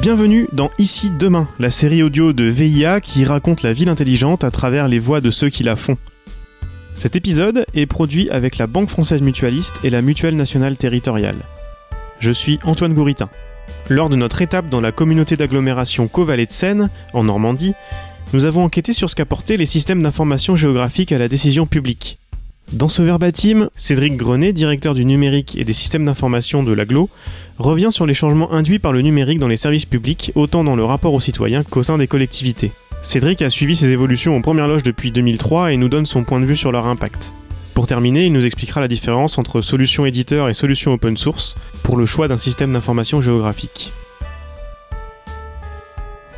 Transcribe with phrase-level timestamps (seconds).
[0.00, 4.50] Bienvenue dans Ici Demain, la série audio de VIA qui raconte la ville intelligente à
[4.50, 5.98] travers les voix de ceux qui la font.
[6.94, 11.36] Cet épisode est produit avec la Banque Française Mutualiste et la Mutuelle Nationale Territoriale.
[12.18, 13.28] Je suis Antoine Gouritin.
[13.90, 17.74] Lors de notre étape dans la communauté d'agglomération Caux-Vallée de Seine, en Normandie,
[18.32, 22.19] nous avons enquêté sur ce qu'apportaient les systèmes d'information géographique à la décision publique.
[22.72, 27.08] Dans ce verbatim, Cédric Grenet, directeur du numérique et des systèmes d'information de l'AGLO,
[27.58, 30.84] revient sur les changements induits par le numérique dans les services publics, autant dans le
[30.84, 32.70] rapport aux citoyens qu'au sein des collectivités.
[33.02, 36.38] Cédric a suivi ces évolutions en première loge depuis 2003 et nous donne son point
[36.38, 37.32] de vue sur leur impact.
[37.74, 41.96] Pour terminer, il nous expliquera la différence entre solutions éditeurs et solutions open source pour
[41.96, 43.92] le choix d'un système d'information géographique.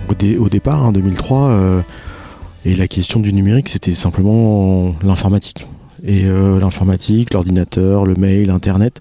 [0.09, 1.81] Au, départ, en 2003, euh,
[2.65, 5.67] et la question du numérique, c'était simplement l'informatique
[6.05, 9.01] et euh, l'informatique, l'ordinateur, le mail, Internet.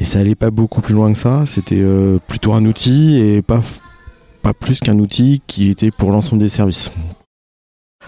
[0.00, 1.44] Et ça allait pas beaucoup plus loin que ça.
[1.46, 3.60] C'était euh, plutôt un outil et pas,
[4.42, 6.90] pas plus qu'un outil qui était pour l'ensemble des services.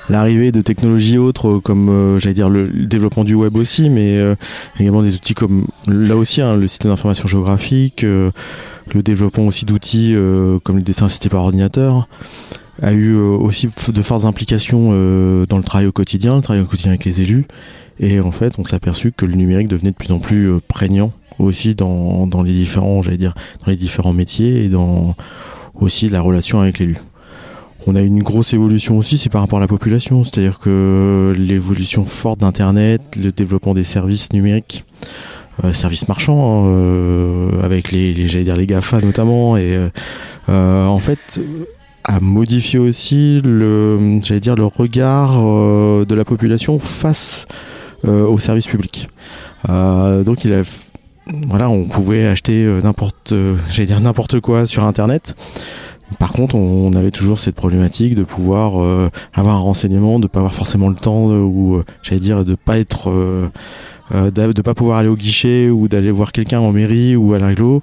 [0.09, 4.21] L'arrivée de technologies autres comme euh, j'allais dire le, développement du web aussi, mais
[4.79, 8.33] également des outils comme là aussi hein, le système d'information géographique, le
[9.03, 10.15] développement aussi d'outils
[10.63, 12.09] comme le dessin assisté par ordinateur
[12.83, 14.91] a eu aussi de fortes implications
[15.47, 17.47] dans le travail au quotidien, le travail au quotidien avec les élus
[17.99, 20.61] et en fait, on s'est aperçu que le numérique devenait de plus en plus euh,
[20.69, 25.15] prégnant aussi dans, dans les différents, j'allais dire, dans les différents métiers et dans
[25.75, 26.97] aussi la relation avec l'élu.
[27.87, 32.05] On a une grosse évolution aussi, c'est par rapport à la population, c'est-à-dire que l'évolution
[32.05, 34.85] forte d'Internet, le développement des services numériques,
[35.63, 39.89] euh, services marchands, euh, avec les, les j'allais dire les Gafa notamment, et
[40.49, 41.39] euh, en fait
[42.09, 47.47] a modifié aussi le, j'allais dire le regard de la population face
[48.07, 49.09] euh, au service public.
[49.69, 50.63] Euh, donc il a
[51.49, 53.35] voilà, on pouvait acheter euh, n'importe,
[53.71, 55.35] j'allais dire n'importe quoi sur Internet.
[56.21, 60.55] Par contre, on, avait toujours cette problématique de pouvoir avoir un renseignement, de pas avoir
[60.55, 63.11] forcément le temps ou, j'allais dire, de pas être,
[64.13, 67.83] de, pas pouvoir aller au guichet ou d'aller voir quelqu'un en mairie ou à l'aglo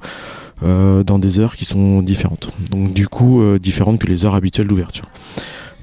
[0.61, 2.51] dans des heures qui sont différentes.
[2.71, 5.05] Donc du coup, différentes que les heures habituelles d'ouverture.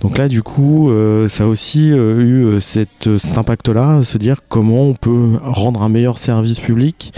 [0.00, 4.38] Donc là, du coup, euh, ça a aussi euh, eu euh, cet impact-là, se dire
[4.48, 7.12] comment on peut rendre un meilleur service public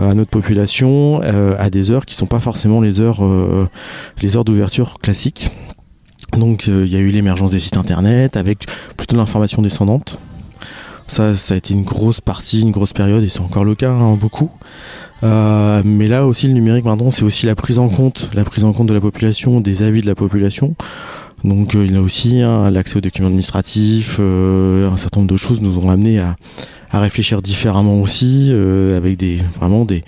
[0.00, 3.20] à notre population à des heures qui sont pas forcément les heures,
[4.22, 5.50] les heures d'ouverture classiques.
[6.38, 8.66] Donc il y a eu l'émergence des sites internet avec
[8.96, 10.20] plutôt l'information descendante.
[11.08, 13.90] Ça, ça a été une grosse partie, une grosse période, et c'est encore le cas,
[13.90, 14.52] hein, beaucoup.
[15.22, 18.72] Mais là aussi, le numérique maintenant, c'est aussi la prise en compte, la prise en
[18.72, 20.74] compte de la population, des avis de la population.
[21.44, 25.30] Donc euh, il y a aussi hein, l'accès aux documents administratifs, euh, un certain nombre
[25.30, 26.36] de choses nous ont amené à,
[26.90, 30.02] à réfléchir différemment aussi, euh, avec des vraiment des,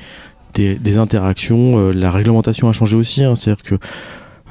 [0.54, 1.90] des, des interactions.
[1.90, 3.76] la réglementation a changé aussi, hein, c'est-à-dire que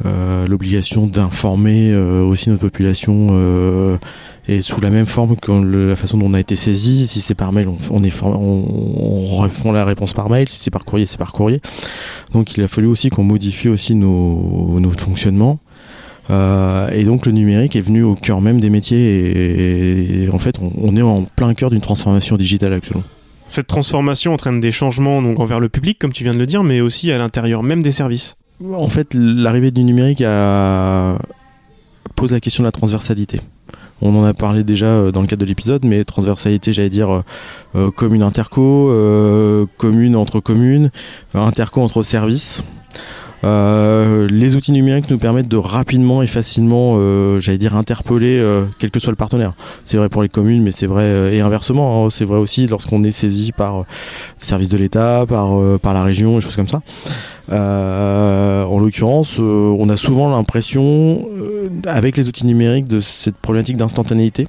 [0.03, 3.97] l'obligation d'informer aussi notre population
[4.47, 7.07] est sous la même forme que la façon dont on a été saisi.
[7.07, 10.49] Si c'est par mail, on, on, est on, on, répond la réponse par mail.
[10.49, 11.61] Si c'est par courrier, c'est par courrier.
[12.33, 15.59] Donc il a fallu aussi qu'on modifie aussi nos, nos fonctionnements.
[16.29, 20.59] Euh, et donc le numérique est venu au cœur même des métiers et, en fait
[20.61, 23.03] on, est en plein cœur d'une transformation digitale actuellement.
[23.47, 26.61] Cette transformation entraîne des changements donc envers le public comme tu viens de le dire
[26.61, 28.35] mais aussi à l'intérieur même des services.
[28.63, 31.17] En fait l'arrivée du numérique a...
[32.15, 33.39] pose la question de la transversalité.
[34.01, 37.23] On en a parlé déjà euh, dans le cadre de l'épisode, mais transversalité, j'allais dire
[37.75, 38.93] euh, commune interco,
[39.77, 40.89] commune entre communes,
[41.33, 42.63] interco entre services.
[43.43, 48.65] Euh, les outils numériques nous permettent de rapidement et facilement, euh, j'allais dire, interpeller euh,
[48.79, 49.53] quel que soit le partenaire.
[49.85, 52.05] C'est vrai pour les communes, mais c'est vrai et inversement.
[52.05, 53.85] Hein, c'est vrai aussi lorsqu'on est saisi par
[54.37, 56.81] services de l'État, par la région, et choses comme ça.
[57.49, 61.27] en l'occurrence, on a souvent l'impression,
[61.85, 64.47] avec les outils numériques, de cette problématique d'instantanéité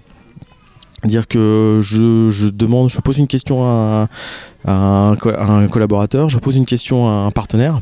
[1.04, 4.08] dire que je, demande, je pose une question à
[4.66, 7.80] un collaborateur, je pose une question à un partenaire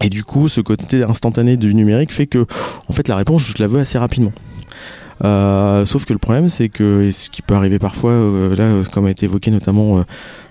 [0.00, 2.46] et du coup, ce côté instantané du numérique fait que,
[2.88, 4.32] en fait, la réponse, je la veux assez rapidement.
[5.24, 9.06] Euh, sauf que le problème, c'est que ce qui peut arriver parfois, euh, là, comme
[9.06, 10.02] a été évoqué notamment euh,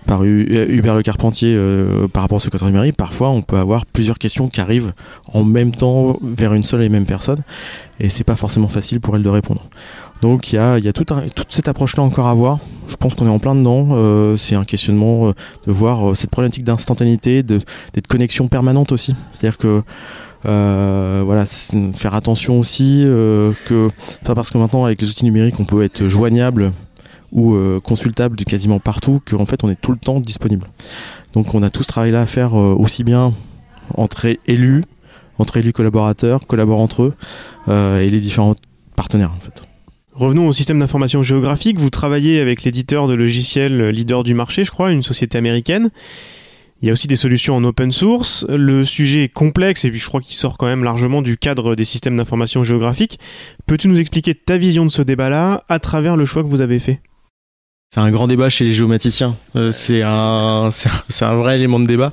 [0.05, 1.59] par Hubert Le Carpentier
[2.13, 4.93] par rapport à ce côté numérique, parfois on peut avoir plusieurs questions qui arrivent
[5.33, 7.39] en même temps vers une seule et même personne,
[7.99, 9.67] et c'est pas forcément facile pour elle de répondre.
[10.21, 11.11] Donc il y a, y a toute
[11.49, 12.59] cette approche-là encore à voir.
[12.87, 13.89] Je pense qu'on est en plein dedans.
[13.91, 15.33] Euh, c'est un questionnement euh,
[15.65, 17.59] de voir euh, cette problématique d'instantanéité, de,
[17.93, 19.15] d'être connexion permanente aussi.
[19.33, 19.83] C'est-à-dire que
[20.43, 23.89] voilà, faire attention aussi que
[24.23, 26.71] pas parce que maintenant avec les outils numériques on peut être joignable
[27.33, 30.67] ou consultable de quasiment partout qu'en fait on est tout le temps disponible.
[31.33, 33.33] Donc on a tout ce travail là à faire aussi bien
[33.95, 34.85] entre élus
[35.37, 37.13] entre élus collaborateurs, collaborent entre eux
[37.99, 38.55] et les différents
[38.95, 39.66] partenaires en fait.
[40.17, 41.77] Revenons au système d'information géographique.
[41.77, 45.91] Vous travaillez avec l'éditeur de logiciels leader du marché, je crois, une société américaine.
[46.81, 48.43] Il y a aussi des solutions en open source.
[48.49, 51.75] Le sujet est complexe et puis je crois qu'il sort quand même largement du cadre
[51.75, 53.19] des systèmes d'information géographique.
[53.67, 56.79] Peux-tu nous expliquer ta vision de ce débat-là à travers le choix que vous avez
[56.79, 56.99] fait?
[57.89, 59.35] C'est un grand débat chez les géomaticiens.
[59.55, 62.11] Euh, c'est un, c'est un vrai élément de débat.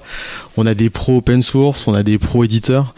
[0.56, 2.94] On a des pros open source, on a des pros éditeurs,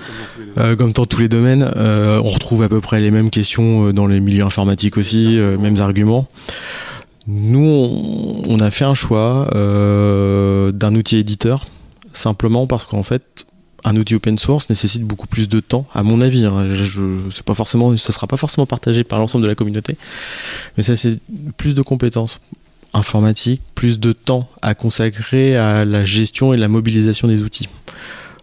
[0.78, 1.70] comme dans tous les domaines.
[1.76, 5.38] Euh, on retrouve à peu près les mêmes questions euh, dans les milieux informatiques aussi,
[5.58, 6.28] mêmes arguments.
[7.26, 11.67] Nous, on, a fait un choix d'un outil éditeur,
[12.12, 13.46] simplement parce qu'en fait,
[13.84, 16.44] un outil open source nécessite beaucoup plus de temps, à mon avis.
[16.44, 16.69] Hein.
[16.73, 19.96] Je, pas forcément, ça sera pas forcément partagé par l'ensemble de la communauté,
[20.76, 21.19] mais ça c'est
[21.56, 22.40] plus de compétences
[22.94, 27.69] informatique, plus de temps à consacrer à la gestion et la mobilisation des outils.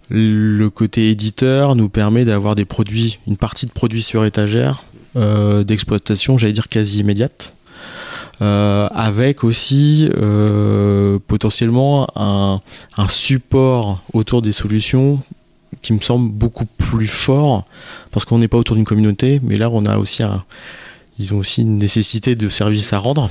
[0.09, 4.83] Le côté éditeur nous permet d'avoir des produits, une partie de produits sur étagère,
[5.15, 7.55] euh, d'exploitation, j'allais dire quasi immédiate,
[8.41, 12.61] euh, avec aussi euh, potentiellement un,
[12.97, 15.21] un, support autour des solutions
[15.81, 17.65] qui me semble beaucoup plus fort,
[18.11, 20.43] parce qu'on n'est pas autour d'une communauté, mais là on a aussi un,
[21.19, 23.29] ils ont aussi une nécessité de service à rendre.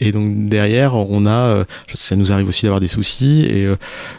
[0.00, 3.76] Et donc derrière, on a, euh, ça nous arrive aussi d'avoir des soucis et euh,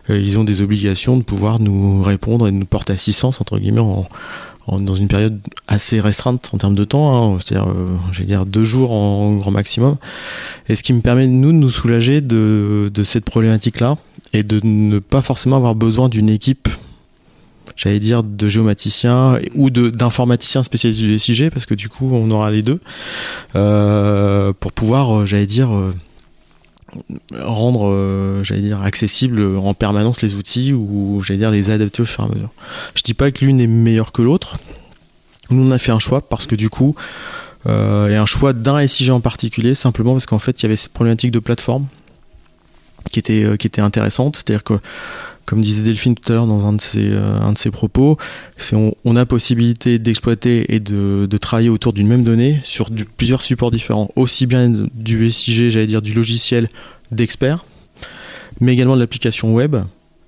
[0.10, 3.82] euh, ils ont des obligations de pouvoir nous répondre et nous porter assistance entre guillemets
[4.68, 7.74] dans une période assez restreinte en termes de temps, hein, c'est-à-dire,
[8.12, 9.96] j'ai dire deux jours en grand maximum.
[10.68, 13.98] Et ce qui me permet nous de nous soulager de cette problématique-là
[14.34, 16.70] et de ne pas forcément avoir besoin d'une équipe
[17.76, 22.52] j'allais dire, de géomaticiens ou d'informaticiens spécialisés du SIG, parce que du coup, on aura
[22.52, 22.80] les deux,
[23.56, 25.94] euh, pour pouvoir, euh, j'allais dire, euh,
[27.38, 32.24] rendre, j'allais dire, accessible en permanence les outils ou, j'allais dire, les adapter au fur
[32.24, 32.50] et à mesure.
[32.96, 34.58] Je dis pas que l'une est meilleure que l'autre.
[35.52, 36.96] Nous, on a fait un choix parce que du coup,
[37.68, 40.94] et un choix d'un SIG en particulier, simplement parce qu'en fait, il y avait cette
[40.94, 41.88] problématique de plateforme
[43.12, 44.38] qui était, qui était intéressante.
[44.38, 44.80] C'est-à-dire que
[45.50, 48.18] comme disait Delphine tout à l'heure dans un de ses, euh, un de ses propos,
[48.56, 52.92] c'est on, on, a possibilité d'exploiter et de, de, travailler autour d'une même donnée sur
[53.18, 56.70] plusieurs supports différents, aussi bien du SIG, j'allais dire du logiciel
[57.12, 57.66] d'expert,
[58.62, 59.76] mais également de l'application web.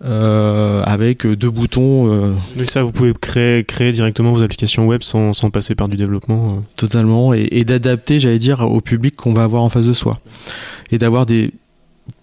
[0.04, 2.12] Euh, avec deux boutons.
[2.12, 5.90] Euh, oui, ça, vous pouvez créer, créer directement vos applications web sans, sans passer par
[5.90, 6.56] du développement.
[6.56, 6.62] Euh.
[6.76, 10.18] Totalement, et, et d'adapter, j'allais dire, au public qu'on va avoir en face de soi.
[10.90, 11.52] Et d'avoir des,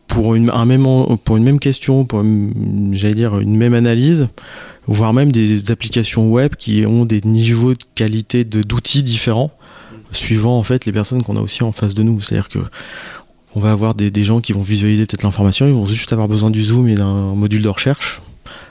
[0.09, 4.29] pour une, un même, question, pour une même analyse,
[4.87, 9.53] voire même des applications web qui ont des niveaux de qualité d'outils différents,
[10.11, 12.21] suivant en fait les personnes qu'on a aussi en face de nous.
[12.21, 12.59] C'est-à-dire que
[13.55, 16.29] on va avoir des, des gens qui vont visualiser peut-être l'information, ils vont juste avoir
[16.29, 18.23] besoin du zoom et d'un module de recherche,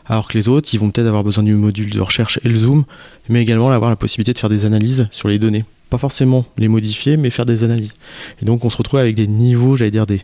[0.05, 2.55] alors que les autres, ils vont peut-être avoir besoin du module de recherche et le
[2.55, 2.83] zoom,
[3.29, 6.67] mais également avoir la possibilité de faire des analyses sur les données pas forcément les
[6.67, 7.93] modifier, mais faire des analyses.
[8.41, 10.21] Et donc on se retrouve avec des niveaux, j'allais dire des,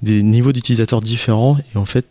[0.00, 1.58] des niveaux d'utilisateurs différents.
[1.74, 2.06] Et en fait,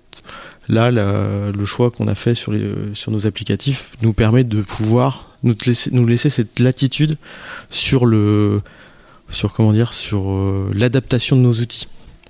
[0.67, 5.31] là, le choix qu'on a fait sur, les, sur nos applicatifs nous permet de pouvoir
[5.43, 7.17] nous laisser, nous laisser cette latitude
[7.69, 8.61] sur le,
[9.29, 11.87] sur comment dire, sur euh, l'adaptation de nos outils.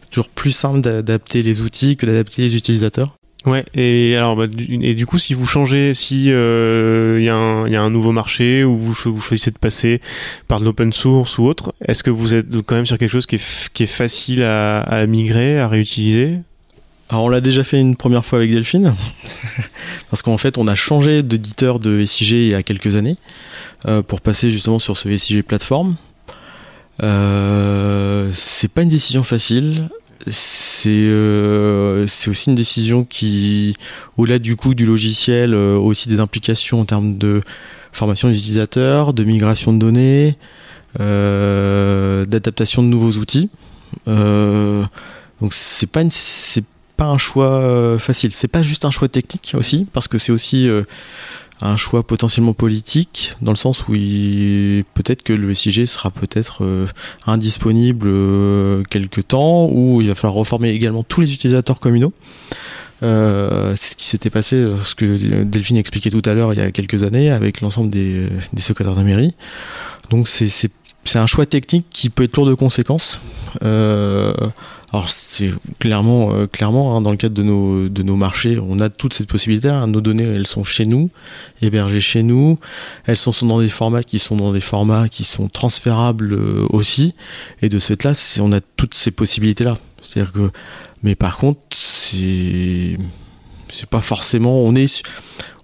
[0.10, 3.16] Toujours plus simple d'adapter les outils que d'adapter les utilisateurs.
[3.48, 7.26] Ouais, et alors bah, du, et du coup, si vous changez, si il euh, y,
[7.26, 10.00] y, a un nouveau marché ou vous, vous choisissez de passer
[10.48, 13.26] par de l'open source ou autre, est-ce que vous êtes quand même sur quelque chose
[13.26, 16.38] qui est, qui est facile à, à migrer, à réutiliser?
[17.10, 18.96] Alors on l'a déjà fait une première fois avec Delphine,
[20.10, 23.18] parce qu'en fait on a changé d'éditeur de SIG il y a quelques années
[23.88, 25.98] euh, pour passer justement sur ce SIG plateforme.
[27.04, 29.90] Euh, c'est pas une décision facile
[30.82, 33.76] c'est euh, c'est aussi une décision qui,
[34.18, 37.42] au-delà du coût du logiciel, euh, aussi des implications en termes de
[37.92, 40.38] formation des utilisateurs, de migration de données,
[41.00, 43.50] euh, d'adaptation de nouveaux outils.
[44.08, 46.64] donc c'est pas c'est
[46.98, 48.32] pas un choix facile.
[48.34, 50.68] C'est pas juste un choix technique aussi, parce que c'est aussi
[51.62, 56.88] un choix potentiellement politique, dans le sens où peut-être que le SIG sera peut-être euh,
[57.28, 62.14] indisponible euh, quelque temps, où il va falloir reformer également tous les utilisateurs communaux.
[63.04, 66.62] Euh, c'est ce qui s'était passé, ce que Delphine expliquait tout à l'heure il y
[66.62, 69.34] a quelques années, avec l'ensemble des, des secrétaires de mairie.
[70.10, 70.72] Donc c'est
[71.04, 73.20] c'est un choix technique qui peut être lourd de conséquences.
[73.64, 74.34] Euh,
[74.94, 78.80] alors c'est clairement, euh, clairement hein, dans le cadre de nos, de nos marchés, on
[78.80, 79.70] a toute cette possibilité.
[79.70, 79.88] Hein.
[79.88, 81.10] Nos données, elles sont chez nous,
[81.62, 82.60] hébergées chez nous.
[83.06, 87.16] Elles sont, dans des formats qui sont dans des formats qui sont transférables euh, aussi.
[87.62, 89.78] Et de ce fait-là, on a toutes ces possibilités-là.
[90.02, 90.52] C'est-à-dire que,
[91.04, 92.98] mais par contre, c'est,
[93.70, 94.62] c'est pas forcément.
[94.62, 95.04] On est,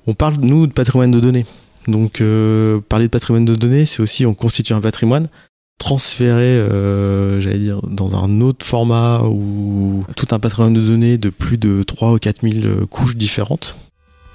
[0.08, 1.46] on parle nous de patrimoine de données.
[1.88, 5.28] Donc euh, parler de patrimoine de données, c'est aussi on constitue un patrimoine
[5.80, 11.30] transféré, euh, j'allais dire, dans un autre format ou tout un patrimoine de données de
[11.30, 13.78] plus de 3 ou 4 000 couches différentes.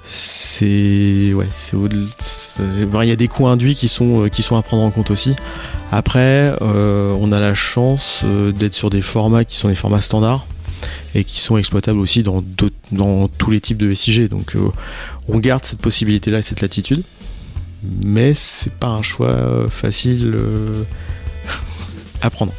[0.05, 4.83] C'est ouais, c'est il y a des coûts induits qui sont qui sont à prendre
[4.83, 5.35] en compte aussi.
[5.93, 10.01] Après, euh, on a la chance euh, d'être sur des formats qui sont des formats
[10.01, 10.43] standards
[11.13, 12.43] et qui sont exploitables aussi dans,
[12.91, 14.27] dans tous les types de SIG.
[14.27, 14.71] Donc euh,
[15.27, 17.03] on garde cette possibilité-là et cette latitude,
[18.03, 20.35] mais c'est pas un choix facile
[22.21, 22.53] à prendre.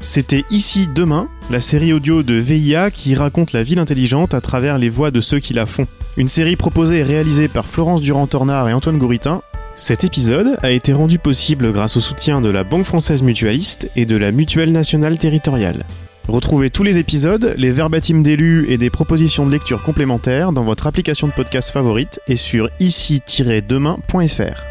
[0.00, 4.78] C'était Ici Demain, la série audio de VIA qui raconte la ville intelligente à travers
[4.78, 5.86] les voix de ceux qui la font.
[6.16, 9.42] Une série proposée et réalisée par Florence Durand-Tornard et Antoine Gouritin,
[9.74, 14.06] cet épisode a été rendu possible grâce au soutien de la Banque Française Mutualiste et
[14.06, 15.84] de la Mutuelle Nationale Territoriale.
[16.28, 20.88] Retrouvez tous les épisodes, les verbatims d'élus et des propositions de lecture complémentaires dans votre
[20.88, 24.64] application de podcast favorite et sur ici-demain.fr.